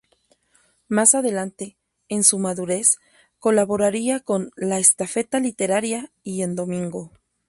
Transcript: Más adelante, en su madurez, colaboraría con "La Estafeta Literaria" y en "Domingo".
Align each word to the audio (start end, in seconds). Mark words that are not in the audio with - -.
Más 0.87 1.13
adelante, 1.13 1.77
en 2.09 2.23
su 2.23 2.39
madurez, 2.39 2.95
colaboraría 3.37 4.19
con 4.19 4.49
"La 4.55 4.79
Estafeta 4.79 5.39
Literaria" 5.39 6.11
y 6.23 6.41
en 6.41 6.55
"Domingo". 6.55 7.11